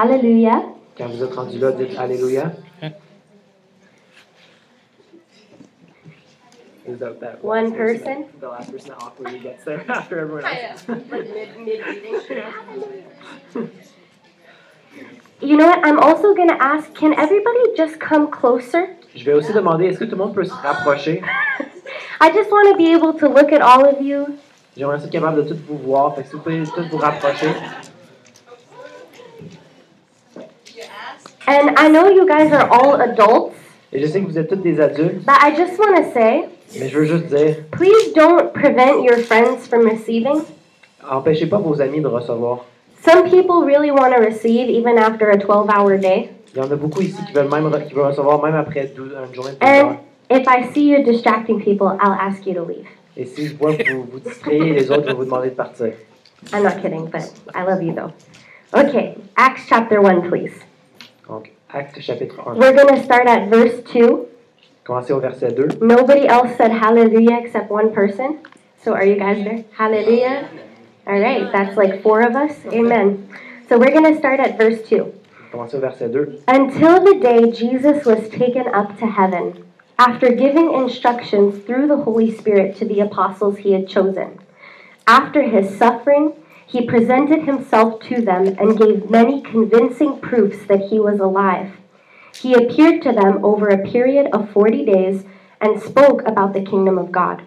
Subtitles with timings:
[0.00, 0.62] hallelujah.
[0.96, 2.52] Quand vous êtes rendu là, dites Alléluia.
[6.86, 8.24] Is that, that One person?
[8.40, 10.84] The last person that awkwardly gets there after everyone else.
[15.40, 15.86] You know what?
[15.86, 18.96] I'm also going to ask can everybody just come closer?
[19.14, 21.22] Je vais aussi demander, est-ce que tout le monde peut se rapprocher?
[22.20, 24.26] I just want to be able to look at all of you.
[24.76, 26.14] J'aimerais être capable de tous vous voir.
[26.14, 27.48] Fait que si vous pouvez tous vous rapprocher.
[31.46, 33.54] And I know you guys are all adults,
[33.92, 36.44] Et je sais que vous êtes tous des adultes, but I just want to say
[36.78, 40.42] mais je veux juste dire, please don't prevent your friends from receiving.
[41.10, 42.64] empêchez pas vos amis de recevoir.
[43.04, 46.30] Some people really want to receive even after a 12 hour day.
[46.54, 49.12] Il y en a beaucoup ici qui veulent même qui veulent recevoir même après 12
[49.28, 49.96] une journée de 12 And heures.
[50.30, 52.86] if I see you distracting people, I'll ask you to leave.
[53.16, 55.54] Et si je vois que vous vous distrayez les autres, je vais vous demander de
[55.54, 55.92] partir.
[56.52, 57.22] I'm not kidding, but
[57.54, 58.12] I love you though.
[58.72, 60.52] Okay, Acts chapter 1, please.
[61.30, 61.52] Donc,
[62.00, 62.58] chapitre 1.
[62.58, 64.26] We're going to start at verse 2.
[64.84, 65.78] Commencez au verset 2.
[65.80, 68.40] Nobody else said hallelujah except one person.
[68.82, 69.64] So are you guys there?
[69.70, 70.48] Hallelujah.
[71.06, 72.52] All right, that's like four of us.
[72.66, 73.28] Amen.
[73.68, 75.14] So we're going to start at verse 2.
[75.52, 76.42] Commencez au verset 2.
[76.48, 79.64] Until the day Jesus was taken up to heaven,
[80.00, 84.40] after giving instructions through the Holy Spirit to the apostles he had chosen.
[85.06, 86.32] After his suffering,
[86.72, 91.72] he presented himself to them and gave many convincing proofs that he was alive.
[92.40, 95.24] He appeared to them over a period of 40 days
[95.60, 97.42] and spoke about the kingdom of God.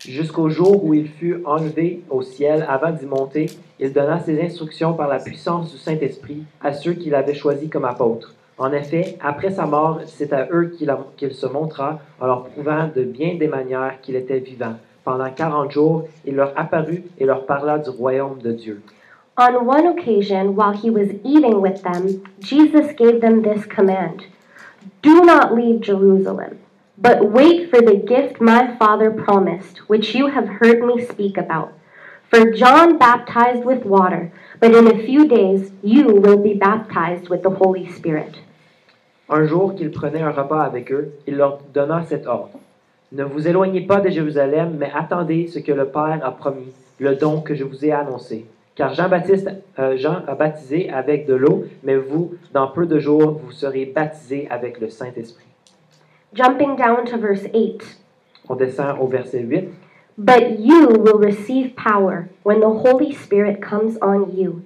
[0.00, 3.46] Jusqu'au jour où il fut enlevé au ciel avant d'y monter,
[3.80, 7.84] il donna ses instructions par la puissance du Saint-Esprit à ceux qu'il avait choisis comme
[7.84, 8.34] apôtres.
[8.58, 12.88] En effet, après sa mort, c'est à eux qu'il qu'il se montra en leur prouvant
[12.94, 14.76] de bien des manières qu'il était vivant.
[15.06, 18.82] Pendant quarante jours, il leur apparut et leur parla du royaume de Dieu.
[19.38, 24.24] On one occasion, while he was eating with them, Jesus gave them this command
[25.02, 26.58] Do not leave Jerusalem,
[26.98, 31.72] but wait for the gift my Father promised, which you have heard me speak about.
[32.28, 37.44] For John baptized with water, but in a few days you will be baptized with
[37.44, 38.40] the Holy Spirit.
[39.28, 42.58] Un jour qu'il prenait un repas avec eux, il leur donna cet ordre.
[43.12, 47.14] Ne vous éloignez pas de Jérusalem, mais attendez ce que le Père a promis, le
[47.14, 48.46] don que je vous ai annoncé.
[48.74, 53.40] Car Jean-Baptiste, euh, Jean a baptisé avec de l'eau, mais vous, dans peu de jours,
[53.42, 55.46] vous serez baptisés avec le Saint-Esprit.
[56.34, 57.80] Jumping down to verse 8.
[58.48, 59.68] On descend au verset 8.
[60.18, 64.62] But you will receive power when the Holy Spirit comes on you,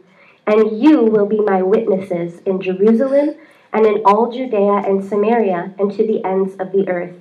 [0.47, 3.35] and you will be my witnesses in Jerusalem
[3.73, 7.20] and in all Judea and Samaria and to the ends of the earth.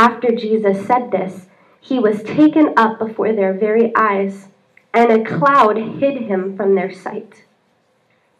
[0.00, 1.48] After Jesus said this,
[1.80, 4.46] he was taken up before their very eyes,
[4.94, 7.44] and a cloud hid him from their sight.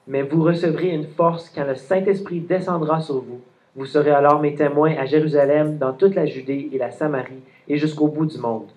[0.06, 3.40] Mais vous recevrez une force quand le Saint-Esprit descendra sur vous.
[3.74, 7.76] Vous serez alors mes témoins à Jérusalem, dans toute la Judée et la Samarie, et
[7.76, 8.68] jusqu'au bout du monde.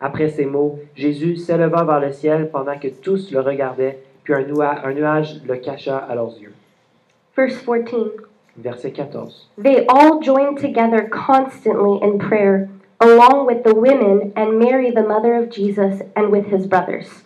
[0.00, 4.42] Après ces mots, Jésus s'éleva vers le ciel pendant que tous le regardaient, puis un,
[4.44, 6.54] nua- un nuage le cacha à leurs yeux.
[7.36, 8.27] Verse 14.
[8.60, 9.30] Verset 14.
[9.56, 12.68] They all joined together constantly in prayer,
[13.00, 17.22] along with the women and Mary, the mother of Jesus, and with his brothers.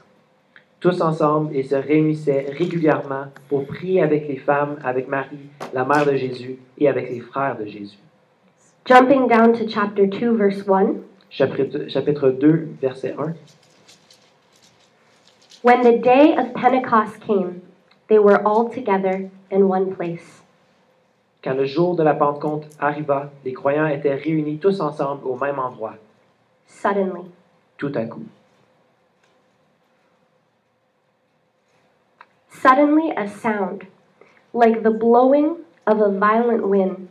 [0.81, 6.05] Tous ensemble, ils se réunissaient régulièrement pour prier avec les femmes, avec Marie, la mère
[6.05, 7.99] de Jésus, et avec les frères de Jésus.
[8.85, 11.03] Jumping down to chapter 2, verse 1.
[11.31, 13.35] Chapitre, chapitre 2, verset 1.
[15.63, 17.63] When the day of Pentecost came,
[18.09, 20.42] they were all together in one place.
[21.43, 25.59] Quand le jour de la Pentecôte arriva, les croyants étaient réunis tous ensemble au même
[25.59, 25.95] endroit,
[26.67, 27.23] Suddenly,
[27.77, 28.25] tout à coup.
[32.63, 33.87] suddenly a sound,
[34.53, 37.09] like the blowing of a violent wind,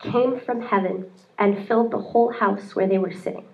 [0.00, 1.04] came from heaven
[1.38, 3.44] and filled the whole house where they were sitting.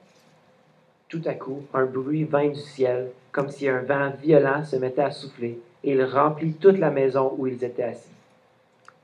[1.09, 5.03] Tout à coup, un bruit vint du ciel, comme si un vent violent se mettait
[5.03, 8.20] à souffler, et il remplit toute la maison où ils étaient assis.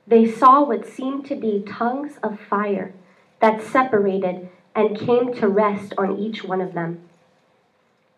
[0.09, 2.93] They saw what seemed to be tongues of fire
[3.41, 7.01] that separated and came to rest on each one of them.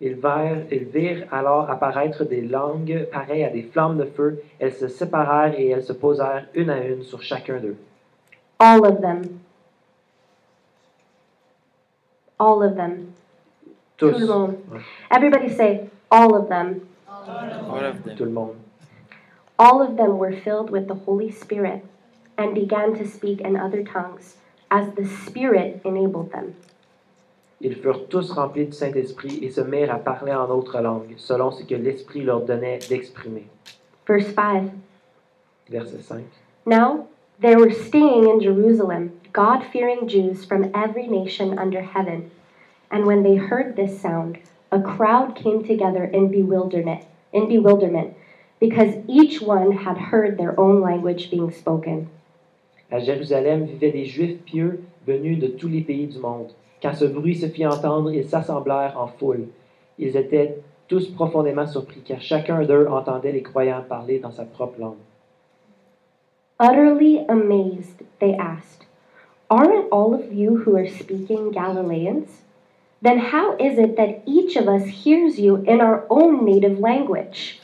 [0.00, 4.42] Ils virent, ils virent alors apparaître des langues pareilles à des flammes de feu.
[4.60, 7.76] Elles se séparèrent et elles se posèrent une à une sur chacun d'eux.
[8.60, 9.22] All of them.
[12.38, 13.12] All of them.
[13.96, 14.12] Tous.
[14.12, 14.58] Tout le monde.
[15.10, 16.80] Everybody say, all of them.
[17.08, 18.16] All of them.
[18.16, 18.54] Tout le monde.
[19.58, 21.84] All of them were filled with the Holy Spirit
[22.36, 24.36] and began to speak in other tongues
[24.70, 26.54] as the Spirit enabled them.
[27.60, 31.50] Ils furent tous remplis du Saint-Esprit et se mirent à parler en autres langues, selon
[31.50, 33.46] ce que l'Esprit leur donnait d'exprimer.
[34.06, 34.70] Verse 5
[35.68, 36.24] Verset 5.
[36.64, 37.06] Now
[37.40, 42.30] there were staying in Jerusalem God fearing Jews from every nation under heaven.
[42.90, 44.38] And when they heard this sound,
[44.72, 48.14] a crowd came together in bewilderment, in bewilderment,
[48.60, 52.08] because each one had heard their own language being spoken.
[52.90, 56.52] À Jérusalem vivaient des Juifs pieux venus de tous les pays du monde.
[56.80, 59.48] Quand ce bruit se fit entendre, ils s'assemblèrent en foule.
[59.98, 64.80] Ils étaient tous profondément surpris, car chacun d'eux entendait les croyants parler dans sa propre
[64.80, 64.96] langue.
[66.60, 68.86] Utterly amazed, they asked,
[69.50, 72.42] Aren't all of you who are speaking Galileans?
[73.00, 77.60] Then how is it that each of us hears you in our own native language?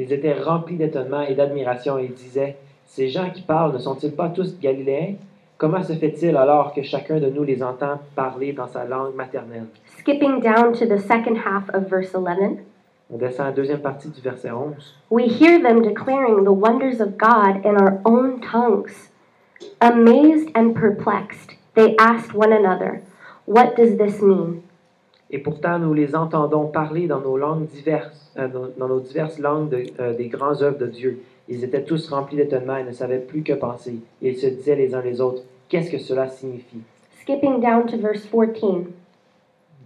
[0.00, 2.56] Ils étaient remplis d'étonnement et d'admiration et ils disaient
[2.86, 5.14] Ces gens qui parlent ne sont-ils pas tous galiléens?
[5.58, 9.66] Comment se fait-il alors que chacun de nous les entend parler dans sa langue maternelle?
[9.98, 12.58] Skipping down to the second half of verse 11,
[13.10, 14.94] On descend à la deuxième partie du verset 11.
[15.10, 19.08] we hear them declaring the wonders of God in our own tongues.
[19.80, 23.02] Amazed and perplexed, they asked one another,
[23.46, 24.62] What does this mean?
[25.30, 28.48] Et pourtant, nous les entendons parler dans nos langues diverses, euh,
[28.78, 31.22] dans, nos diverses langues de- euh, des grands œuvres de Dieu.
[31.48, 33.96] Ils étaient tous remplis d'étonnement et ne savaient plus que penser.
[34.22, 36.80] Et ils se disaient les uns les autres Qu'est-ce que cela signifie
[37.20, 38.86] Skipping down to verse 14.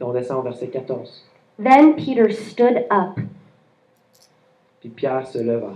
[0.01, 1.25] On descend au verset 14.
[1.63, 3.19] Then Peter stood up,
[4.81, 5.75] Puis Pierre se leva.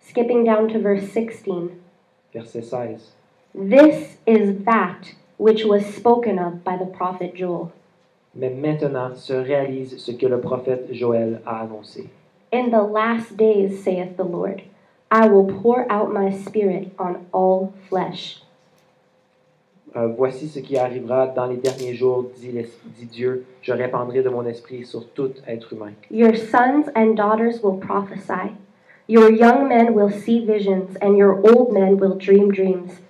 [0.00, 1.70] skipping down to verse 16.
[2.34, 2.98] Verset 16.
[3.54, 7.70] This is that which was spoken of by the prophet Joel.
[8.34, 12.08] Mais maintenant se réalise ce que le prophète Joël a annoncé.
[12.52, 14.62] In the last days, saith the Lord,
[15.10, 18.42] I will pour out my spirit on all flesh.
[19.94, 23.44] Euh, voici ce qui arrivera dans les derniers jours, dit, Dieu.
[23.60, 25.92] Je répandrai de mon esprit sur tout être humain.
[26.10, 28.54] Your sons and daughters will prophesy.
[29.06, 33.00] Your young men will see visions, and your old men will dream dreams.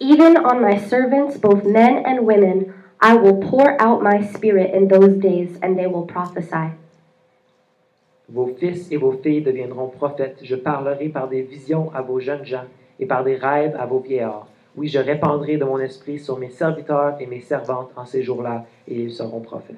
[0.00, 4.88] Even on my servants, both men and women, I will pour out my spirit in
[4.88, 6.72] those days, and they will prophesy.
[8.28, 10.38] Vos fils et vos filles deviendront prophètes.
[10.42, 12.66] Je parlerai par des visions à vos jeunes gens
[13.00, 14.48] et par des rêves à vos vieillards.
[14.76, 18.64] Oui, je répandrai de mon esprit sur mes serviteurs et mes servantes en ces jours-là,
[18.86, 19.76] et ils seront prophètes.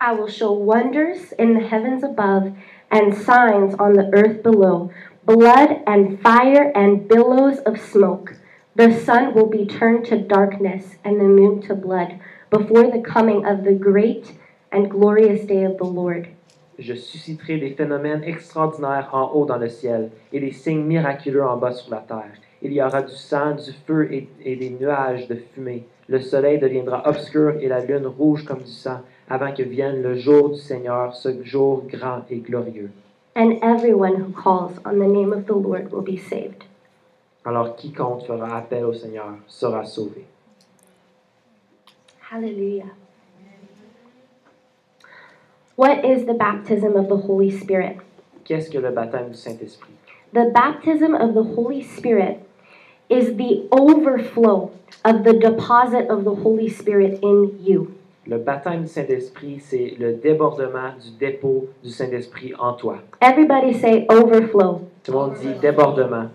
[0.00, 2.52] I will show wonders in the heavens above
[2.90, 4.90] and signs on the earth below
[5.26, 8.34] blood and fire and billows of smoke.
[8.76, 12.20] The sun will be turned to darkness and the moon to blood
[12.50, 14.32] before the coming of the great
[14.70, 16.28] and glorious day of the Lord.
[16.78, 21.56] Je susciterai des phénomènes extraordinaires en haut dans le ciel et des signes miraculeux en
[21.56, 22.32] bas sur la terre.
[22.62, 25.84] Il y aura du sang, du feu et, et des nuages de fumée.
[26.08, 30.14] Le soleil deviendra obscur et la lune rouge comme du sang avant que vienne le
[30.14, 32.90] jour du Seigneur, ce jour grand et glorieux.
[33.34, 36.69] And everyone who calls on the name of the Lord will be saved.
[37.50, 40.24] Alors quiconque fera appel au Seigneur sera sauvé.
[42.30, 42.92] Hallelujah.
[45.74, 47.96] What is the baptism of the Holy Spirit?
[48.44, 49.90] Qu'est-ce que le baptême du Saint-Esprit?
[50.32, 52.38] The baptism of the Holy Spirit
[53.08, 54.70] is the overflow
[55.04, 57.90] of the deposit of the Holy Spirit in you.
[58.28, 62.98] Le baptême du Saint-Esprit, c'est le débordement du dépôt du Saint-Esprit en toi.
[63.20, 64.82] Everybody say overflow.
[65.02, 66.28] Tout le monde dit débordement.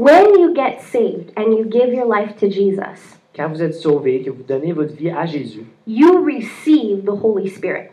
[0.00, 4.22] When you get saved and you give your life to Jesus, Quand vous êtes sauvé,
[4.22, 7.90] que vous donnez votre vie à Jésus, you receive the Holy Spirit.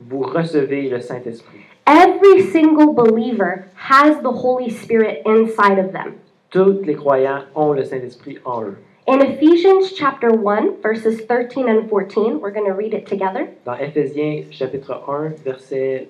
[0.00, 1.60] vous recevez le Saint-Esprit.
[1.86, 6.14] Every single believer has the Holy Spirit inside of them.
[6.48, 8.78] Tous les croyants ont le Saint-Esprit en eux.
[9.06, 13.48] In Ephesians chapter 1, verses 13 and 14, we're going to read it together.
[13.66, 16.08] Dans Éphésiens chapitre 1, versets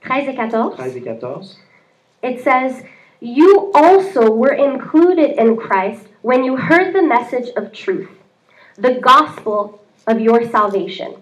[0.00, 0.74] 13 et 14.
[0.74, 1.58] 13 et 14,
[2.22, 2.82] It says,
[3.20, 8.10] You also were included in Christ when you heard the message of truth,
[8.76, 11.16] the gospel of your salvation.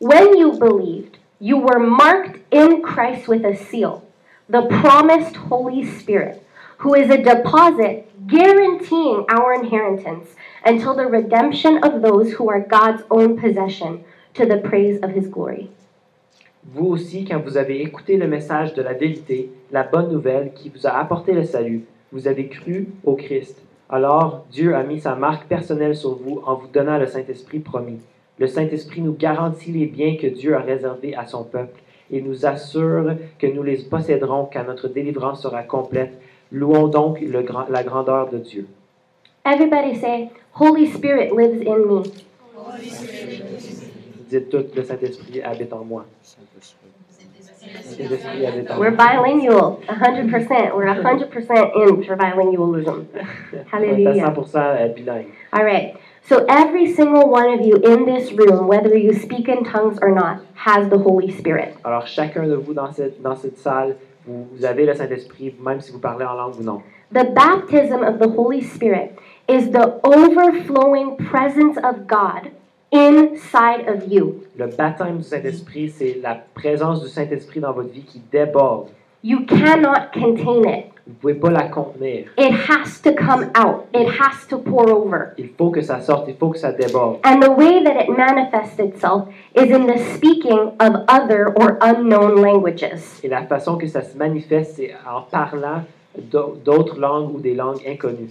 [0.00, 4.04] When you believed, you were marked in Christ with a seal,
[4.48, 6.44] the promised Holy Spirit,
[6.78, 10.30] who is a deposit guaranteeing our inheritance
[10.64, 15.28] until the redemption of those who are God's own possession to the praise of his
[15.28, 15.70] glory.
[16.64, 20.68] Vous aussi, quand vous avez écouté le message de la vérité, la bonne nouvelle qui
[20.68, 23.62] vous a apporté le salut, vous avez cru au Christ.
[23.88, 27.98] Alors Dieu a mis sa marque personnelle sur vous en vous donnant le Saint-Esprit promis.
[28.38, 32.46] Le Saint-Esprit nous garantit les biens que Dieu a réservés à son peuple et nous
[32.46, 36.12] assure que nous les posséderons quand notre délivrance sera complète.
[36.52, 38.66] Louons donc le grand- la grandeur de Dieu.
[39.44, 42.02] Everybody say, Holy Spirit lives in me.
[44.30, 46.04] Dites tout, le Saint-Esprit habite en moi.
[48.78, 50.74] We're bilingual, 100%.
[50.74, 53.06] We're 100% in for bilingualism.
[53.72, 54.26] On est Hallelujah.
[54.26, 55.26] à 100% euh, bilingue.
[55.52, 55.94] All right.
[56.28, 60.12] So every single one of you in this room, whether you speak in tongues or
[60.12, 61.74] not, has the Holy Spirit.
[61.82, 63.96] Alors, chacun de vous dans cette, dans cette salle,
[64.26, 66.82] vous, vous avez le Saint-Esprit, même si vous parlez en langue ou non.
[67.12, 69.18] The baptism of the Holy Spirit
[69.48, 72.52] is the overflowing presence of God
[72.92, 74.44] inside of you.
[74.58, 78.88] Le baptême du Saint-Esprit, c'est la présence du Saint-Esprit dans votre vie qui déborde.
[79.22, 80.86] You cannot contain it.
[81.06, 82.26] Vous pouvez pas la contenir.
[82.38, 83.84] It has to come out.
[83.92, 85.32] It has to pour over.
[85.38, 87.18] Il faut que ça sorte, il faut que ça déborde.
[87.24, 92.40] And the way that it manifests itself is in the speaking of other or unknown
[92.40, 93.20] languages.
[93.24, 95.82] Et la façon que ça se manifeste, c'est en parlant
[96.16, 98.30] d'au- d'autres langues ou des langues inconnues.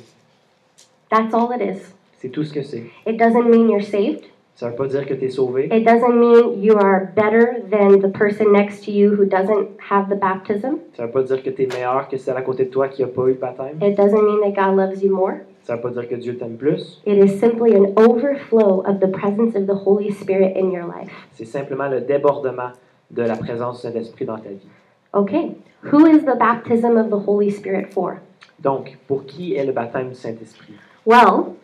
[1.09, 1.81] That's all it is.
[2.19, 2.83] C'est tout ce que c'est.
[3.05, 4.23] It doesn't mean you're saved.
[4.59, 5.69] Ça ne veut pas dire que tu es sauvé?
[5.71, 10.09] It doesn't mean you are better than the person next to you who doesn't have
[10.09, 10.79] the baptism.
[10.97, 12.89] Ça ne veut pas dire que tu es meilleur que celle à côté de toi
[12.89, 13.81] qui n'a pas eu le baptême?
[13.81, 15.35] It doesn't mean that God loves you more.
[15.63, 17.01] Ça ne veut pas dire que Dieu t'aime plus?
[17.05, 21.09] It is simply an overflow of the presence of the Holy Spirit in your life.
[21.31, 22.73] C'est simplement le débordement
[23.11, 24.67] de la présence du Saint-Esprit dans ta vie.
[25.13, 25.55] Okay,
[25.89, 28.17] who is the baptism of the Holy Spirit for?
[28.59, 30.73] Donc, pour qui est le baptême du Saint-Esprit?
[31.05, 31.55] Well,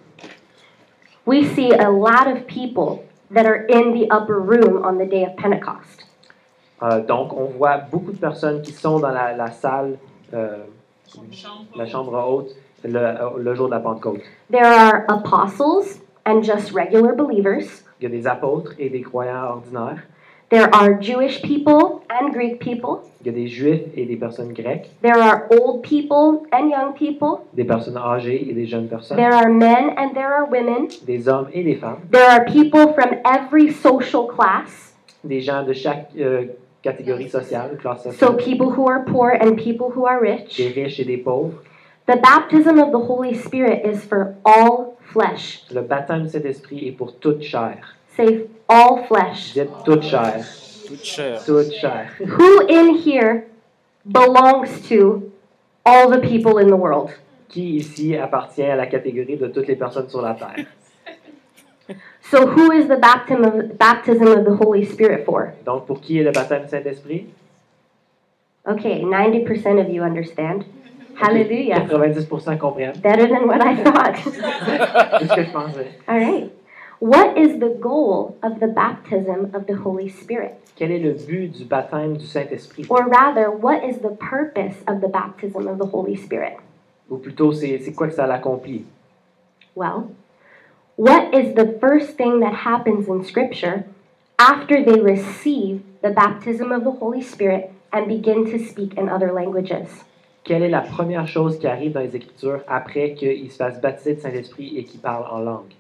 [1.25, 5.24] we see a lot of people that are in the upper room on the day
[5.25, 6.05] of Pentecost.
[6.82, 9.98] Euh, donc, on voit beaucoup de personnes qui sont dans la, la salle,
[10.34, 10.58] euh,
[11.75, 14.22] la chambre haute, le, le jour de la Pentecôte.
[14.51, 17.84] There are apostles and just regular believers.
[18.00, 20.03] Il y a des apôtres et des croyants ordinaires.
[20.49, 23.01] There are Jewish people and Greek people.
[23.21, 26.93] Il y a des juifs et des personnes grecques, There are old people and young
[26.93, 27.39] people.
[27.53, 30.87] des personnes âgées et des jeunes personnes, There are men and there are women.
[31.07, 34.93] des hommes et des femmes, There are people from every social class.
[35.23, 36.45] des gens de chaque euh,
[36.83, 40.61] catégorie sociale, classe So sociale, people who are poor and people who are des rich.
[40.75, 41.55] riches et des pauvres.
[42.05, 45.63] The baptism of the Holy Spirit is for all flesh.
[45.73, 47.95] Le baptême de cet esprit est pour toute chair.
[48.15, 49.53] Say all flesh.
[49.53, 50.45] Toute chair.
[51.45, 52.05] Toute chair.
[52.19, 53.48] Who in here
[54.05, 55.31] belongs to
[55.86, 57.12] all the people in the world?
[57.50, 60.65] Qui ici appartient à la catégorie de toutes les personnes sur la terre?
[62.31, 65.53] So who is the baptism of, baptism of the Holy Spirit for?
[65.63, 67.27] Donc, pour qui est le baptême Saint-Esprit?
[68.67, 70.65] Okay, 90% of you understand.
[71.15, 71.88] Hallelujah.
[71.88, 73.00] 90% comprennent.
[73.00, 74.15] Better than what I thought.
[75.19, 75.88] C'est ce que je pensais.
[76.07, 76.51] All right.
[76.99, 80.55] What is the goal of the baptism of the Holy Spirit?
[80.77, 82.85] Quel est le but du baptême du Saint-Esprit?
[82.89, 86.57] Or rather, what is the purpose of the baptism of the Holy Spirit?
[87.09, 88.85] Ou plutôt, c'est quoi que ça l'accomplit?
[89.75, 90.09] Well,
[90.95, 93.83] what is the first thing that happens in Scripture
[94.39, 99.33] after they receive the baptism of the Holy Spirit and begin to speak in other
[99.33, 100.05] languages?
[100.45, 104.15] Quelle est la première chose qui arrive dans les Écritures après qu'ils se fassent baptiser
[104.15, 105.73] de Saint-Esprit et qu'ils parlent en langue?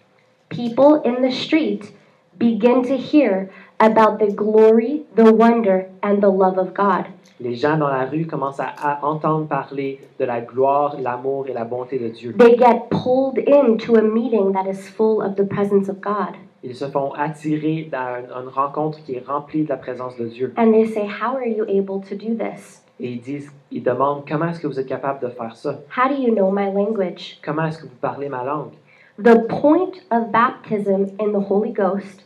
[0.55, 1.91] People in the street
[2.37, 3.49] begin to hear
[3.81, 7.07] about the glory, the wonder, and the love of God.
[7.41, 11.53] Les gens dans la rue commencent à, à entendre parler de la gloire, l'amour et
[11.53, 12.33] la bonté de Dieu.
[12.37, 16.37] They get pulled into a meeting that is full of the presence of God.
[16.63, 20.25] Ils se font attirer dans une, une rencontre qui est remplie de la présence de
[20.25, 20.53] Dieu.
[20.57, 22.81] And they say, How are you able to do this?
[22.97, 25.81] Et ils disent, ils demandent comment est-ce que vous êtes capable de faire ça?
[25.97, 27.39] How do you know my language?
[27.43, 28.71] Comment est-ce que vous parlez ma langue?
[29.17, 32.23] The point of baptism in the Holy Ghost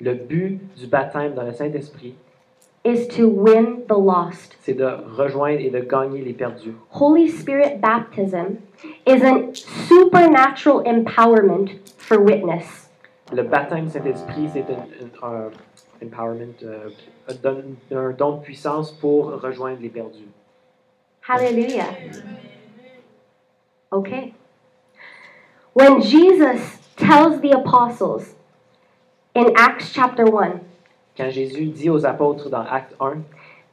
[0.00, 2.14] Le but du baptême dans le Saint-Esprit,
[2.84, 4.56] is to win the lost.
[4.60, 6.74] c'est de rejoindre et de gagner les perdus.
[6.90, 8.58] Holy Spirit baptism
[9.06, 12.88] is a supernatural empowerment for witness.
[13.32, 14.86] Le baptême Saint-Esprit, c'est un,
[15.26, 15.50] un-
[16.00, 16.88] un empowerment, euh,
[17.28, 20.28] un don- un don de puissance pour rejoindre les perdus.
[21.28, 21.88] Hallelujah.
[23.90, 24.32] Okay.
[25.78, 26.60] When Jesus
[26.96, 28.34] tells the apostles
[29.32, 30.60] in Acts chapter 1,
[31.16, 33.22] Quand Jésus dit aux apôtres dans Acte 1,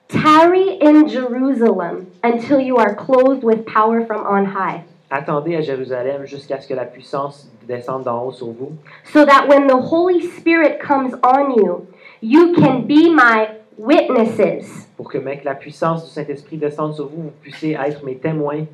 [0.08, 6.28] tarry in Jerusalem until you are clothed with power from on high, Attendez à Jérusalem
[6.28, 8.74] jusqu'à ce que la puissance descende d'en haut sur vous,
[9.12, 11.88] so that when the Holy Spirit comes on you,
[12.22, 13.48] you can be my
[13.80, 14.88] witnesses.
[14.96, 18.68] Pour que, que la puissance du Saint-Esprit descende sur vous, vous puissiez être mes témoins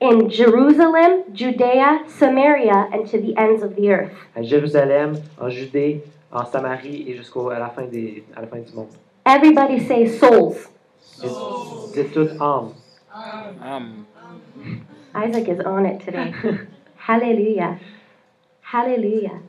[0.00, 4.12] in Jerusalem, Judea, Samaria, and to the ends of the earth.
[4.36, 8.72] à Jérusalem, en Judée, en Samarie et jusqu'à la, fin des- à la fin du
[8.74, 8.88] monde.
[9.24, 10.68] Everybody say souls.
[11.22, 12.74] Dites, dites toute âme.
[13.62, 14.04] Âme.
[15.14, 16.34] Isaac is on it today.
[16.98, 17.78] Hallelujah.
[18.60, 19.40] Hallelujah.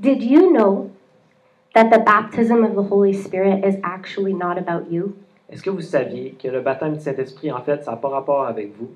[0.00, 0.90] Did you know
[1.74, 5.16] that the baptism of the Holy Spirit is actually not about you?
[5.50, 8.46] Est-ce que vous saviez que le baptême du Saint-Esprit, en fait, ça n'a pas rapport
[8.46, 8.90] avec vous?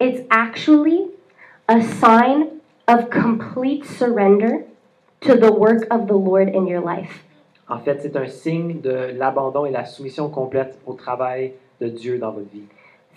[0.00, 1.10] It's actually
[1.68, 2.48] a sign
[2.88, 4.64] of complete surrender
[5.20, 7.24] to the work of the Lord in your life.
[7.68, 12.18] En fait, c'est un signe de l'abandon et la soumission complète au travail de Dieu
[12.18, 12.64] dans votre vie.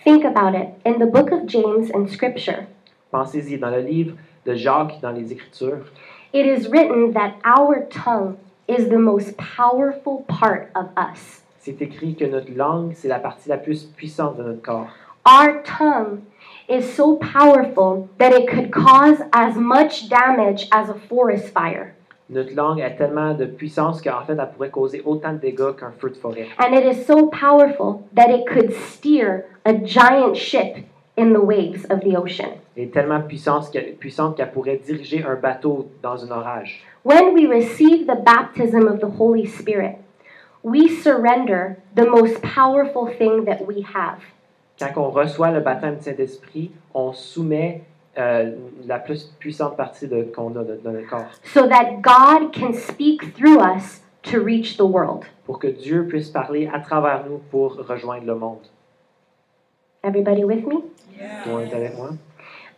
[0.04, 0.68] Think about it.
[0.84, 2.66] In the book of James in Scripture,
[3.10, 5.86] Pensez-y, dans le livre de Jacques, dans les Écritures,
[6.32, 8.36] it is written that our tongue
[8.68, 11.42] is the most powerful part of us.
[11.66, 14.88] c'est écrit que notre langue, c'est la partie la plus puissante de notre corps.
[15.26, 16.20] Our tongue
[16.68, 21.94] is so powerful that it could cause as much damage as a forest fire.
[22.30, 25.92] Notre langue a tellement de puissance qu'en fait, elle pourrait causer autant de dégâts qu'un
[25.98, 26.46] feu de forêt.
[26.58, 31.84] And it is so powerful that it could steer a giant ship in the waves
[31.90, 32.50] of the ocean.
[32.76, 36.82] Elle est tellement puissante qu'elle puissante qu'elle pourrait diriger un bateau dans un orage.
[37.04, 39.96] When we receive the baptism of the Holy Spirit,
[40.62, 44.18] we surrender the most powerful thing that we have.
[44.78, 47.82] Quand on reçoit le baptême du Saint-Esprit, on soumet
[48.18, 48.54] euh,
[48.86, 52.72] la plus puissante partie de- qu'on a de, de notre corps so that God can
[52.74, 55.24] speak through us to reach the world.
[55.46, 58.66] pour que Dieu puisse parler à travers nous pour rejoindre le monde.
[60.06, 60.82] Everybody with me?
[61.42, 62.10] Tout le monde est avec moi?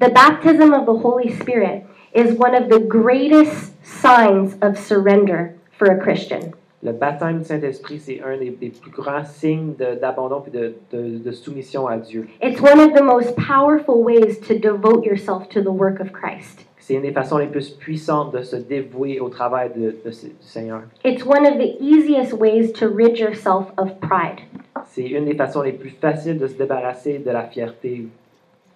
[0.01, 5.89] The baptism of the Holy Spirit is one of the greatest signs of surrender for
[5.91, 6.53] a Christian.
[6.83, 11.19] Le baptême du Saint-Esprit, c'est un des, des plus grands signes d'abandon et de, de-
[11.19, 12.29] de soumission à Dieu.
[12.41, 16.65] It's one of the most powerful ways to devote yourself to the work of Christ.
[16.89, 20.33] C'est une des façons les plus puissantes de se dévouer au travail de- de- du
[20.41, 20.85] Seigneur.
[21.05, 24.41] It's one of the easiest ways to rid yourself of pride.
[24.87, 28.07] C'est une des façons les plus faciles de se débarrasser de la fierté.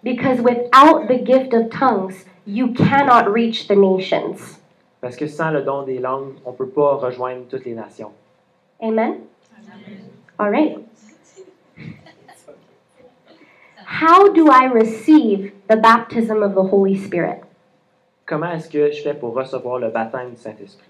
[0.03, 4.59] Because without the gift of tongues, you cannot reach the nations.
[5.01, 8.11] Parce que sans le don des langues, on ne peut pas rejoindre toutes les nations.
[8.83, 9.21] Amen?
[10.39, 10.77] All right.
[13.87, 17.39] How do I receive the baptism of the Holy Spirit?
[18.33, 20.89] Comment est-ce que je fais pour recevoir le baptême du Saint-Esprit?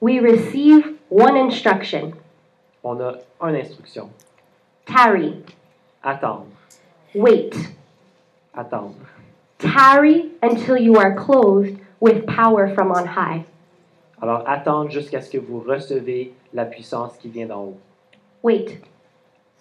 [0.00, 2.12] We receive one instruction
[2.84, 4.08] On a une instruction.
[4.86, 5.42] tarry,
[6.04, 6.46] Attendre.
[7.12, 7.50] wait.
[8.54, 8.94] Attendre.
[9.58, 13.44] Tarry until you are clothed with power from on high.
[14.22, 17.78] Alors, attendre jusqu'à ce que vous recevez la puissance qui vient d'en haut.
[18.44, 18.80] Wait.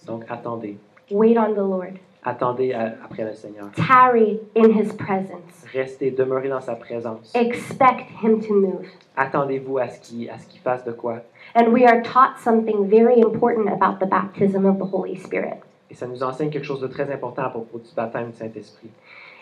[0.06, 0.78] Donc, attendez.
[1.10, 1.98] Wait on the Lord.
[2.24, 3.68] Attendez à- après le Seigneur.
[3.76, 5.66] Tarry in his presence.
[5.74, 7.32] Restez, demeurez dans sa présence.
[7.36, 8.86] Expect him to move.
[9.16, 11.18] Attendez-vous à ce qu'il qu'il fasse de quoi.
[11.56, 15.96] And we are taught something very important about the baptism of the Holy Spirit Et
[15.96, 18.90] ça nous enseigne quelque chose de très important à propos du baptême du Saint-Esprit.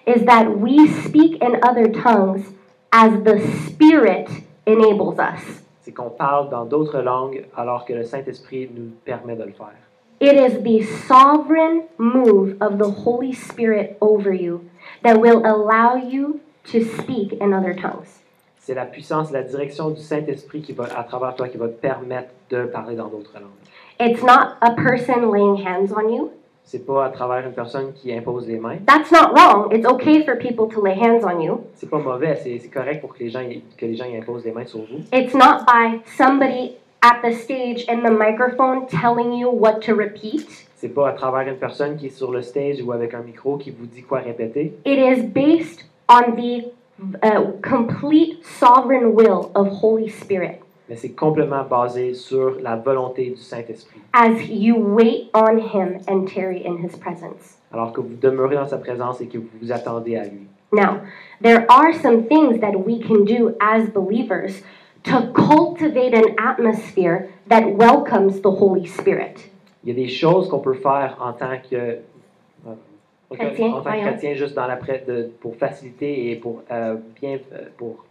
[0.06, 2.44] is that we speak in other tongues
[2.92, 4.28] as the Spirit
[4.66, 5.63] enables us.
[5.82, 9.74] C'est qu'on parle dans d'autres langues alors que le Saint-Esprit nous permet de le faire.
[10.19, 14.67] It is the sovereign move of the Holy Spirit over you
[15.03, 18.23] that will allow you to speak in other tongues.
[18.58, 21.80] C'est la puissance, la direction du Saint-Esprit qui va, à travers toi, qui va te
[21.80, 23.51] permettre de parler dans d'autres langues.
[23.99, 26.32] It's not a person laying hands on you.
[26.63, 28.77] C'est pas à travers une personne qui impose les mains.
[28.88, 29.71] That's not wrong.
[29.71, 31.62] It's okay for people to lay hands on you.
[31.75, 34.43] C'est pas mauvais, c'est c'est correct pour que les gens que les gens y imposent
[34.43, 35.03] les mains sur vous.
[35.13, 36.75] It's not by somebody
[37.08, 40.67] at the stage and the microphone telling you what to repeat.
[40.76, 43.58] C'est pas à travers une personne qui est sur le stage ou avec un micro
[43.58, 44.74] qui vous dit quoi répéter.
[44.86, 46.72] It is based on the
[47.24, 53.41] uh, complete sovereign will of Holy Spirit Mais c'est complètement basé sur la volonté du
[53.41, 54.02] Saint-Esprit.
[54.13, 57.58] as you wait on Him and tarry in His presence.
[57.74, 60.48] Alors que vous demeurez dans sa présence et que vous vous attendez à lui.
[60.72, 61.00] Now,
[61.41, 64.62] there are some things that we can do as believers
[65.10, 69.50] to cultivate an atmosphere that welcomes the Holy Spirit.
[69.84, 71.96] Il y a des choses qu'on peut faire en tant que euh,
[72.65, 76.36] en tant que- Chrétien, en tant que chrétien, juste dans la de- pour faciliter et
[76.36, 78.04] pour euh, bien euh, pour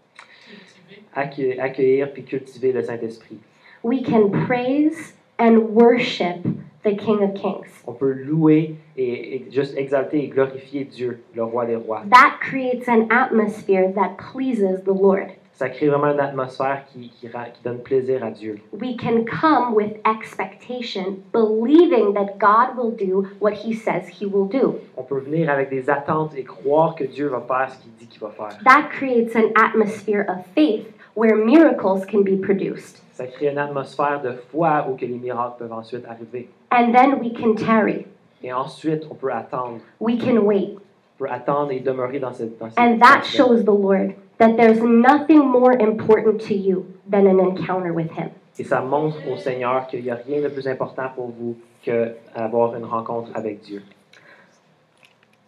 [1.15, 3.39] accueillir, accueillir puis cultiver le Saint-Esprit.
[3.83, 6.43] We can praise and worship
[6.83, 7.69] the King of Kings.
[7.87, 12.03] On peut louer et, et juste exalter et glorifier Dieu, le roi des rois.
[12.11, 15.33] That creates an atmosphere that pleases the Lord.
[15.57, 18.59] Ça crée vraiment une atmosphère qui, qui, qui donne plaisir à Dieu.
[18.79, 24.47] We can come with expectation, believing that God will do what He says He will
[24.49, 24.79] do.
[24.99, 28.07] On peut venir avec des attentes et croire que Dieu va faire ce qu'il dit
[28.07, 28.59] qu'il va faire.
[28.65, 33.01] That creates an atmosphere of faith where miracles can be produced.
[33.15, 36.51] Ça crée une atmosphère de foi où que les miracles peuvent ensuite arriver.
[36.71, 38.05] And then we can tarry,
[38.43, 39.79] Et ensuite, on peut attendre.
[40.01, 40.77] we can wait.
[41.19, 44.57] On peut attendre et demeurer dans cette dans cette And that shows the Lord that
[44.57, 48.31] there's nothing more important to you than an encounter with Him.
[48.59, 52.75] Et ça montre au Seigneur qu'il n'y a rien de plus important pour vous qu'avoir
[52.75, 53.83] une rencontre avec Dieu.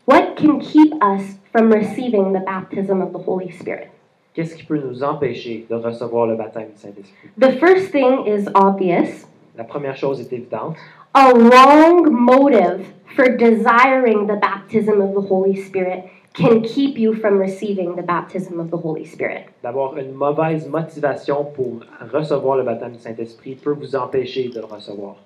[0.07, 3.89] What can keep us from receiving the baptism of the Holy Spirit?
[4.35, 7.31] Qu'est-ce qui peut nous empêcher de recevoir le baptême du Saint-Esprit?
[7.39, 10.77] The first thing is obvious La première chose est évidente.
[11.15, 17.39] a wrong motive for desiring the baptism of the Holy Spirit can keep you from
[17.39, 19.47] receiving the baptism of the Holy Spirit.
[19.63, 21.81] D'avoir une mauvaise motivation pour
[22.13, 25.17] recevoir le baptême du Saint-Esprit peut vous empêcher de le recevoir.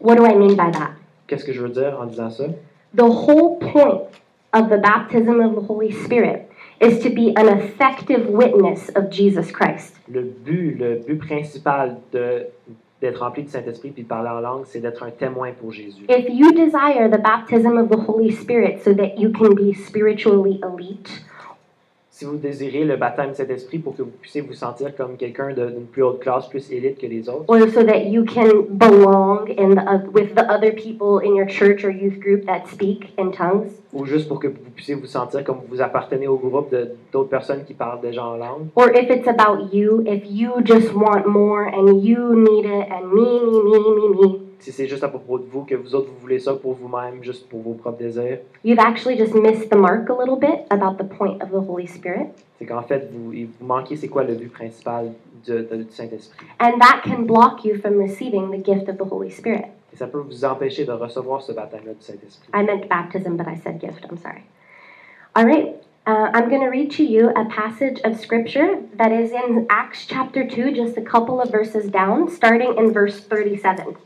[0.00, 0.92] What do I mean by that?
[1.26, 2.44] Qu'est-ce que je veux dire en disant ça?
[2.94, 4.02] The whole point
[4.52, 9.50] of the baptism of the Holy Spirit is to be an effective witness of Jesus
[9.50, 9.94] Christ.
[10.08, 12.46] Le but, le but principal de
[13.00, 16.04] d'être rempli du Saint-Esprit puis de parler en langue, c'est d'être un témoin pour Jésus.
[16.08, 20.60] If you desire the baptism of the Holy Spirit so that you can be spiritually
[20.62, 21.24] elite,
[22.16, 25.48] Si vous désirez le baptême du Saint-Esprit pour que vous puissiez vous sentir comme quelqu'un
[25.52, 28.66] de- d'une plus haute classe, plus élite que les autres, or so that you can
[28.70, 33.12] belong in the, with the other people in your church or youth group that speak
[33.18, 36.70] in tongues, ou juste pour que vous puissiez vous sentir comme vous appartenez au groupe
[36.70, 40.52] de- d'autres personnes qui parlent déjà en langue, or if it's about you, if you
[40.64, 44.88] just want more and you need it and me, me, me, me, me, si c'est
[44.88, 47.60] juste à propos de vous, que vous autres vous voulez ça pour vous-même, juste pour
[47.60, 51.42] vos propres désirs, you've actually just missed the mark a little bit about the point
[51.42, 52.28] of the Holy Spirit.
[52.58, 55.12] c'est qu'en fait, vous, vous manquez c'est quoi le but principal
[55.46, 56.46] de- de- du Saint-Esprit.
[56.60, 59.66] And that can block you from receiving the gift of the Holy Spirit.
[59.92, 62.48] Et ça peut vous empêcher de recevoir ce baptême-là du Saint-Esprit.
[62.54, 64.06] I meant baptism, but I said gift.
[64.10, 64.44] I'm sorry.
[65.36, 65.74] All right.
[66.06, 70.06] Uh, I'm going to read to you a passage of scripture that is in Acts
[70.06, 73.96] chapter 2, just a couple of verses down, starting in verse 37.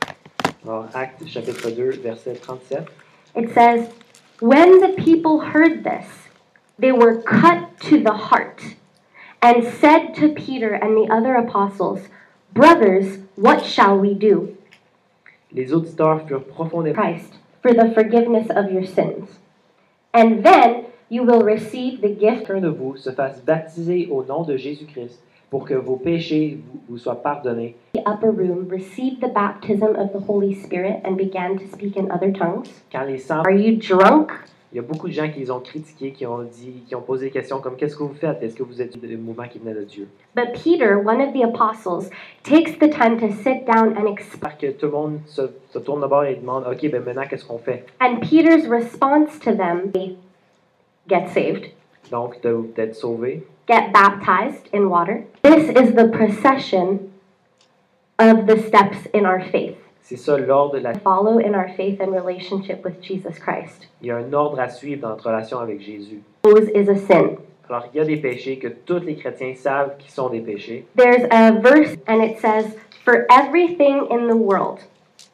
[0.65, 2.87] Alors, Actes chapitre 2, verset 37.
[3.35, 3.91] It says,
[4.41, 6.07] When the people heard this,
[6.79, 8.63] they were cut to the heart
[9.41, 12.09] and said to Peter and the other apostles,
[12.53, 14.57] Brothers, what shall we do?
[15.53, 19.39] Les auditeurs furent profondément Christ for the forgiveness of your sins.
[20.13, 24.45] And then you will receive the gift chacun de vous se fasse baptiser au nom
[24.45, 26.59] de Jésus-Christ pour que vos péchés
[26.89, 27.75] vous, soient pardonnés.
[27.95, 32.11] the upper room, received the baptism of the Holy Spirit, and began to speak in
[32.11, 32.69] other tongues.
[32.93, 34.31] Quand les sangs, Are you drunk?
[34.71, 37.01] il y a beaucoup de gens qui les ont critiqués, qui ont dit, qui ont
[37.01, 38.43] posé des questions comme qu'est-ce que vous faites?
[38.43, 40.09] Est-ce que vous êtes le mouvement qui venait de Dieu?
[40.37, 42.11] But Peter, one of the apostles,
[42.43, 44.51] takes the time to sit down and explain.
[44.61, 47.57] Que tout le monde se, se tourne d'abord et demande ok ben maintenant qu'est-ce qu'on
[47.59, 47.87] fait?
[48.03, 49.91] And Peter's response to them
[51.09, 51.71] get saved,
[52.11, 53.47] Donc d'être sauvé.
[53.67, 55.25] get baptized in water.
[55.43, 57.11] This is the procession
[58.19, 59.77] of the steps in our faith.
[60.03, 60.95] C'est ça l'ordre de la.
[60.95, 63.89] Follow in our faith and relationship with Jesus Christ.
[64.01, 66.23] Il y a un ordre à suivre dans notre relation avec Jésus.
[66.43, 67.37] Those is a sin.
[67.69, 70.87] Alors il y a des péchés que tous les chrétiens savent qui sont des péchés.
[70.97, 74.79] There's a verse and it says, For everything in the world,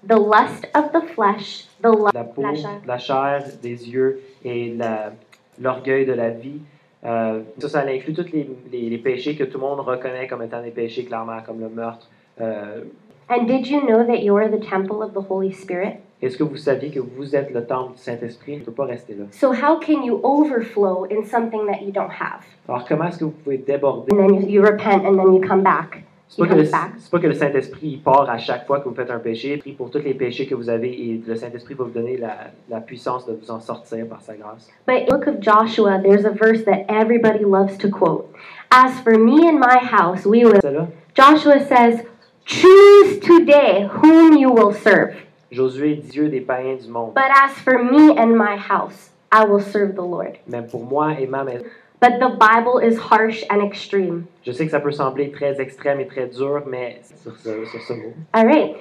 [0.02, 2.80] the lust of the flesh, the lust La peau, La chair.
[2.84, 5.12] la chair, des yeux et la-
[5.60, 6.60] l'orgueil de la vie.
[7.04, 10.42] Euh, ça, ça inclut tous les, les- les péchés que tout le monde reconnaît comme
[10.42, 12.08] étant des péchés, clairement, comme le meurtre.
[12.40, 12.82] Euh,
[13.30, 15.94] And did you know that you're the temple of the Holy Spirit?
[16.20, 18.52] Est-ce que vous saviez que vous êtes le temple du Saint-Esprit?
[18.54, 19.24] Il ne peut pas rester là.
[19.30, 22.40] So how can you overflow in something that you don't have?
[22.68, 24.12] Alors, comment est-ce que vous pouvez déborder?
[24.12, 26.04] And then you, you repent and then you come back.
[26.28, 29.52] C'est pas, pas que le Saint-Esprit part à chaque fois que vous faites un péché,
[29.54, 32.16] il prie pour tous les péchés que vous avez et le Saint-Esprit va vous donner
[32.16, 32.36] la,
[32.68, 34.68] la puissance de vous en sortir par sa grâce.
[34.86, 38.34] But in the book of Joshua, there's a verse that everybody loves to quote.
[38.70, 40.88] As for me and my house, we will.
[41.14, 42.04] Joshua says,
[42.46, 45.14] Choose today whom you will serve.
[45.50, 47.14] Josué dit Dieu des païens du monde.
[47.14, 50.38] But as for me and my house, I will serve the Lord.
[50.46, 51.64] Mais pour moi et ma maison,
[52.04, 54.26] But the Bible is harsh and extreme.
[54.44, 57.80] je sais que ça peut sembler très extrême et très dur, mais sur ce, sur
[57.80, 58.12] ce mot.
[58.34, 58.76] All right.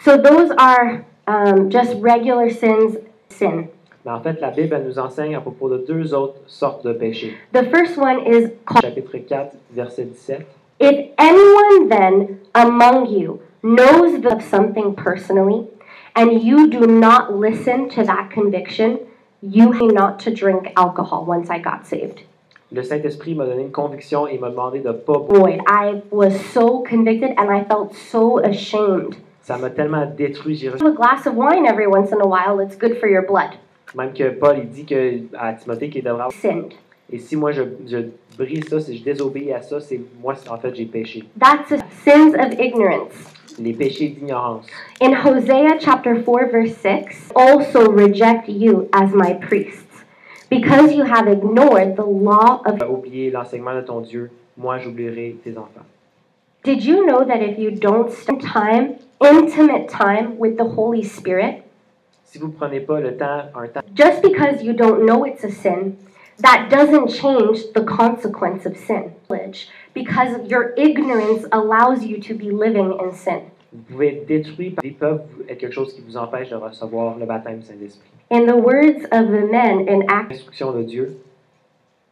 [0.00, 2.96] So those are um, just regular sins,
[3.28, 3.68] sin.
[4.04, 6.92] Mais en fait, la Bible elle nous enseigne à propos de deux autres sortes de
[6.92, 7.34] péchés.
[7.52, 10.44] The first one is called, Chapitre 4, verset 17.
[10.80, 15.68] if anyone then among you knows of something personally,
[16.16, 18.98] and you do not listen to that conviction,
[19.42, 22.24] you have not to drink alcohol once I got saved.
[22.72, 25.18] Le Saint-Esprit m'a donné une conviction et m'a demandé de pas.
[25.18, 29.14] Boy, I was so convicted and I felt so ashamed.
[29.42, 30.56] Ça m'a tellement détruit.
[30.56, 33.22] J'ai reçu- a glass of wine every once in a while, it's good for your
[33.26, 33.50] blood.
[33.94, 36.32] Même que Paul il dit que, à Timothée qu'il devrait avoir.
[36.32, 36.72] Sinned.
[37.12, 37.98] Et si moi je, je
[38.38, 41.24] brise ça, si je désobéis à ça, c'est moi en fait j'ai péché.
[41.38, 43.12] That's a sins of ignorance.
[43.60, 44.66] Les péchés d'ignorance.
[45.00, 49.83] In Hosea chapter 4 verse 6, also reject you as my priests,
[50.54, 52.80] Because you have ignored the law of.
[52.82, 55.84] Oublié l'enseignement de ton Dieu, moi j'oublierai tes enfants.
[56.62, 61.62] Did you know that if you don't spend time, intimate time with the Holy Spirit,
[62.24, 65.50] Si vous prenez pas le temps, un temps, just because you don't know it's a
[65.50, 65.96] sin,
[66.38, 69.12] that doesn't change the consequence of sin.
[69.92, 73.50] Because your ignorance allows you to be living in sin.
[73.74, 77.18] Vous pouvez être détruit par des peuvent être quelque chose qui vous empêche de recevoir
[77.18, 78.08] le baptême du Saint-Esprit.
[78.30, 81.16] In the words of the men in Acts, L'instruction de Dieu,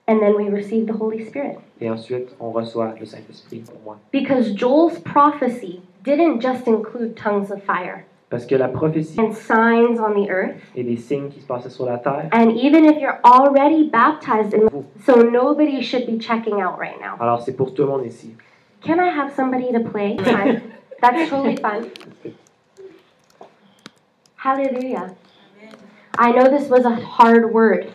[0.09, 1.59] and then we receive the Holy Spirit.
[1.81, 3.98] et ensuite on reçoit le Saint-Esprit pour moi.
[4.12, 10.01] Because Joel's prophecy didn't just include tongues of fire Parce que la prophétie and signs
[10.01, 12.98] on the earth, et des signes qui se passaient sur la terre, and even if
[13.01, 14.68] you're already baptized in,
[15.05, 17.14] so nobody should be checking out right now.
[17.20, 18.35] alors c'est pour tout le monde ici.
[18.85, 20.16] Can I have somebody to play?
[20.18, 20.61] Fine.
[21.03, 21.91] That's totally fine.
[24.37, 25.17] Hallelujah.
[25.61, 25.75] Amen.
[26.17, 27.93] I know this was a hard word,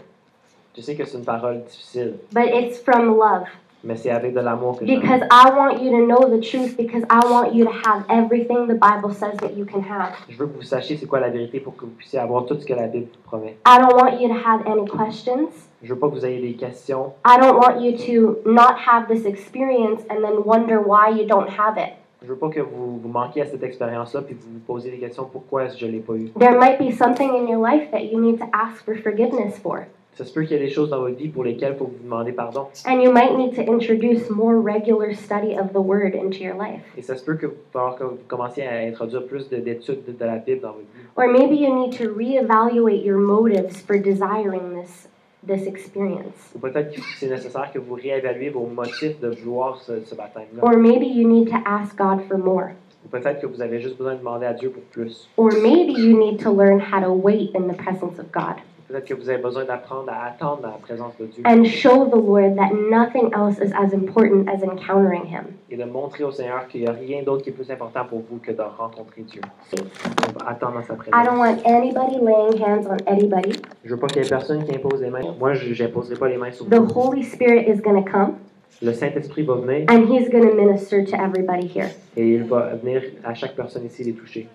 [0.76, 3.48] Je sais que c'est une parole difficile, but it's from love.
[3.84, 7.04] mais c'est avec de l'amour que Because I want you to know the truth, because
[7.10, 10.14] I want you to have everything the Bible says that you can have.
[10.28, 12.60] Je veux que vous sachiez c'est quoi la vérité pour que vous puissiez avoir tout
[12.60, 13.58] ce que la Bible vous promet.
[13.66, 15.50] I don't want you to have any questions.
[15.82, 17.14] Je veux pas que vous ayez des questions.
[17.26, 21.50] I don't want you to not have this experience and then wonder why you don't
[21.50, 21.94] have it.
[22.24, 24.98] Je veux pas que vous, vous manquiez à cette expérience-là puis vous vous posez des
[24.98, 26.30] questions pourquoi est-ce que je l'ai pas eu?
[26.40, 29.82] There might be something in your life that you need to ask for forgiveness for.
[30.16, 31.86] Ça se peut qu'il y ait des choses dans votre vie pour lesquelles il faut
[31.86, 32.66] vous demandez pardon.
[32.88, 36.82] And you might need to introduce more regular study of the Word into your life.
[36.98, 40.04] Et ça se peut que vous, falloir que vous commenciez à introduire plus de- d'études
[40.08, 41.06] de, de la Bible dans votre vie.
[41.18, 45.08] Or maybe you need to reevaluate your motives for desiring this,
[45.46, 46.52] this experience.
[46.56, 50.64] Ou peut-être que c'est nécessaire que vous réévaluez vos motifs de vouloir ce, ce baptême-là.
[50.64, 52.72] Or maybe you need to ask God for more.
[53.06, 55.30] Ou peut-être que vous avez juste besoin de demander à Dieu pour plus.
[55.38, 58.56] Or maybe you need to learn how to wait in the presence of God
[58.88, 62.06] Peut-être que vous avez besoin d'apprendre à attendre dans la présence de Dieu and show
[62.06, 65.44] the Lord that nothing else is as important as encountering Him.
[65.70, 68.20] et de montrer au Seigneur qu'il n'y a rien d'autre qui est plus important pour
[68.30, 69.42] vous que de rencontrer Dieu.
[69.74, 71.38] On va attendre dans sa I don't présence.
[71.38, 73.60] want anybody laying hands on anybody.
[73.84, 75.20] Je veux pas qu'il y ait personne qui impose les mains.
[75.38, 76.94] Moi, je n'imposerai pas les mains sur The vous.
[76.98, 78.36] Holy Spirit is going to come
[78.82, 81.90] Le Saint-Esprit va venir and He's going to minister to everybody here.
[82.16, 84.48] et il va venir à chaque personne ici les toucher.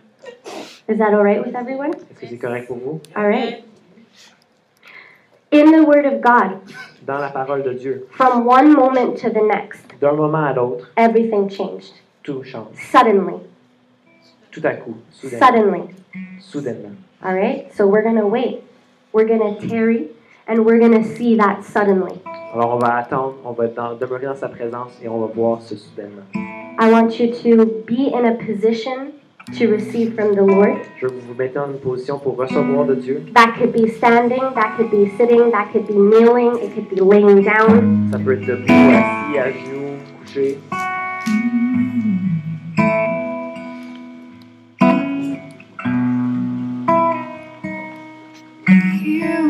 [0.89, 1.91] Is that all right with everyone?
[1.91, 3.01] Est-ce que c'est correct pour vous?
[3.15, 3.63] All right.
[5.53, 6.59] In the Word of God,
[7.07, 10.89] Dans la parole de Dieu, from one moment to the next, d'un moment à l'autre,
[10.97, 11.93] everything changed.
[12.23, 12.75] tout change.
[12.91, 13.41] Suddenly.
[14.51, 15.47] Tout à coup, soudainement.
[15.47, 15.83] Suddenly.
[16.41, 16.97] soudainement.
[17.23, 17.71] All right?
[17.75, 18.63] So we're going to wait.
[19.13, 20.09] We're going to tarry
[20.47, 22.21] and we're going to see that suddenly.
[22.55, 25.61] Alors on va attendre, on va dans- demeurer dans sa présence et on va voir
[25.63, 26.23] ce soudainement.
[26.79, 29.13] I want you to be in a position
[29.59, 30.79] to receive from the Lord.
[30.97, 33.23] Je veux que vous vous mettez en une position pour recevoir de Dieu.
[33.35, 37.01] That could be standing, that could be sitting, that could be kneeling, it could be
[37.01, 38.11] laying down.
[38.11, 40.59] Ça peut être debout, assis, à genoux, couché.
[49.05, 49.42] Here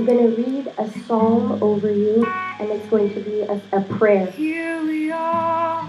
[0.00, 2.24] I'm going to read a psalm over you,
[2.58, 4.30] and it's going to be a, a prayer.
[4.30, 5.86] Here we are.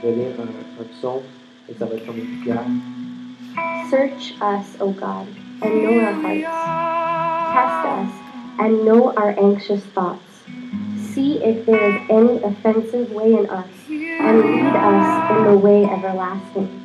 [0.00, 0.46] Je vais lire un,
[0.78, 1.24] un psaume
[1.68, 2.64] et ça va être comme une prière.
[3.90, 5.26] Search us, O God,
[5.60, 6.46] and know our hearts.
[7.52, 8.12] Test us
[8.60, 10.44] and know our anxious thoughts.
[11.12, 15.82] See if there is any offensive way in us, and lead us in the way
[15.82, 16.79] everlasting.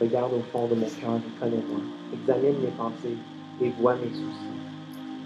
[0.00, 1.80] Regarde au fond de mon cœur et connais-moi.
[2.12, 3.16] Examine mes pensées
[3.62, 4.58] et vois mes soucis.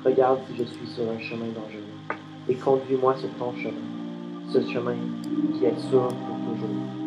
[0.05, 1.95] Regarde si je suis sur un chemin dangereux
[2.49, 3.73] et conduis-moi sur ton chemin,
[4.53, 4.97] ce chemin
[5.59, 7.04] qui est sûr pour toujours.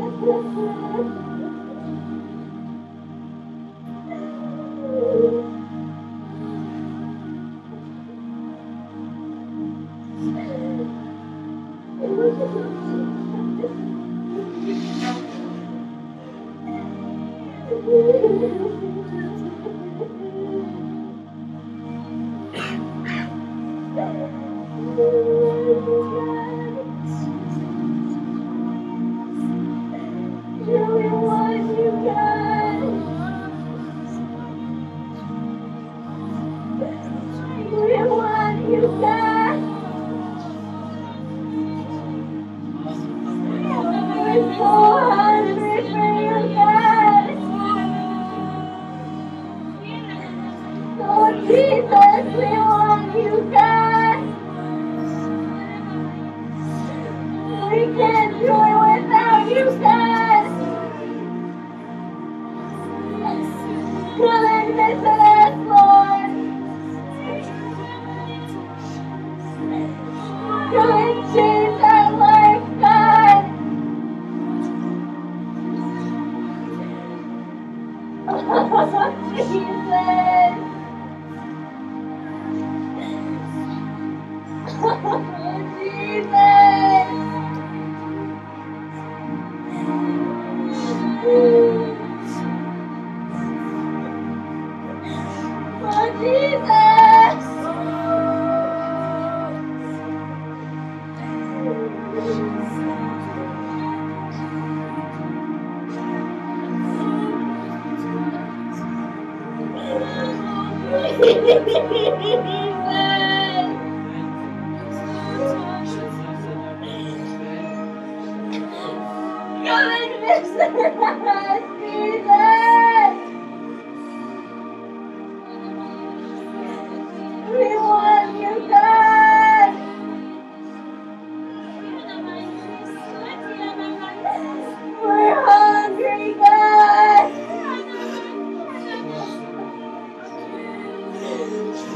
[0.00, 1.25] profundo.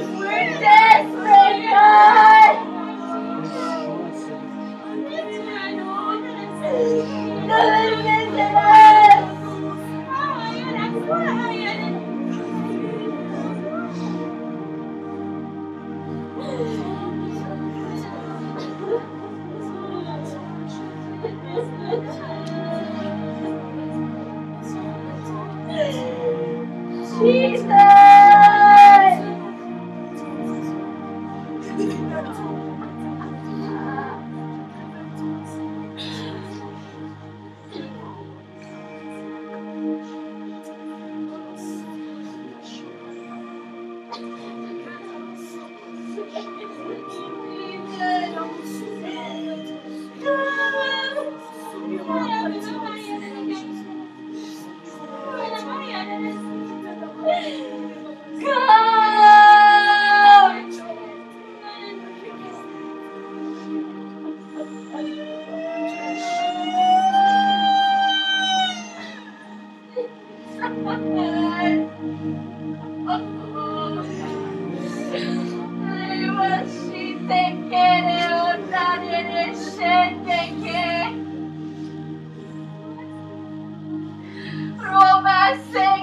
[0.01, 0.70] We're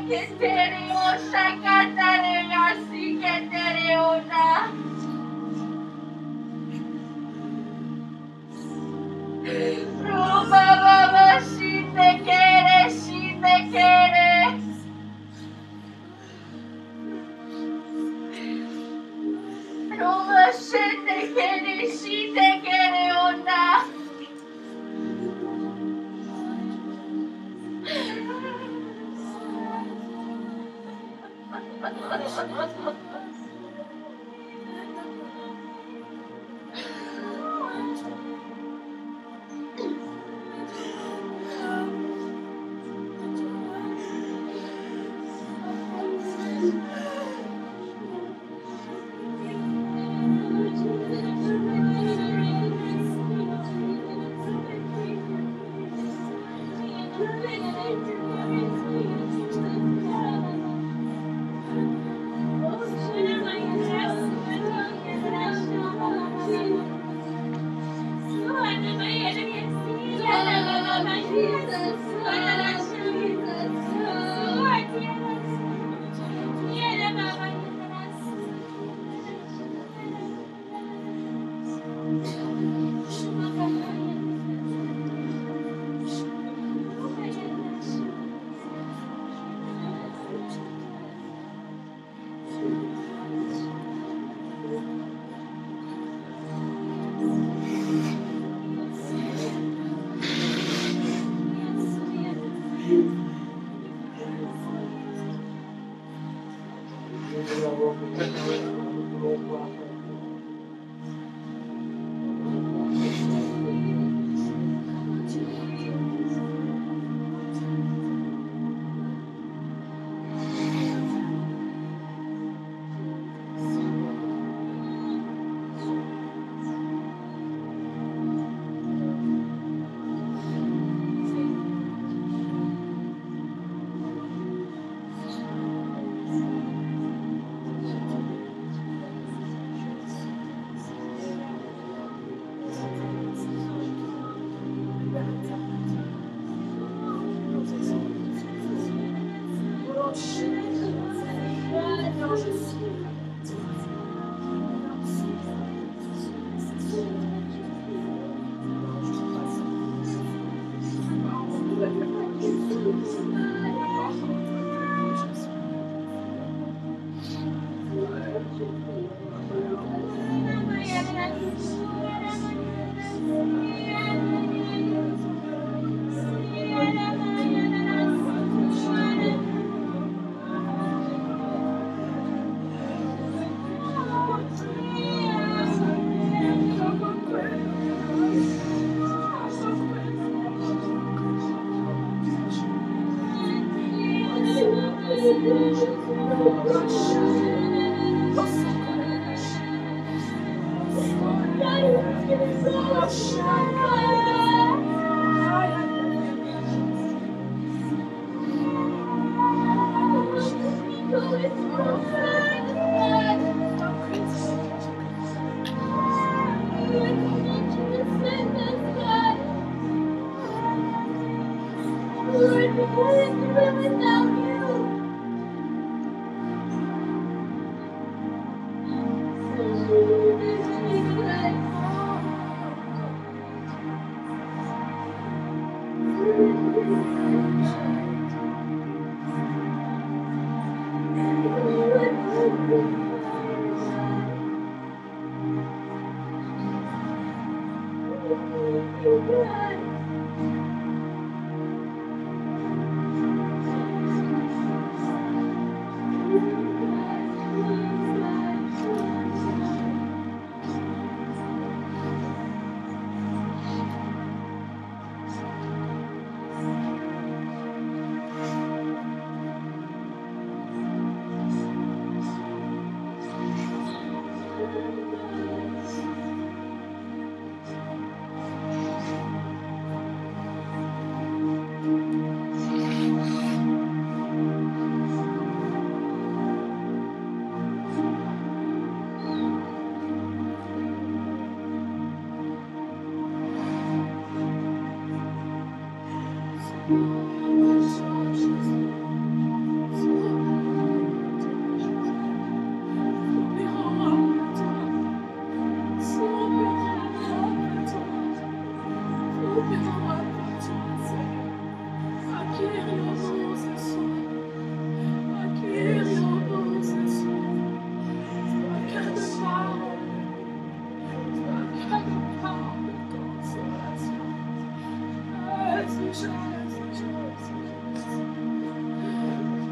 [0.07, 2.06] His pity will shake us down.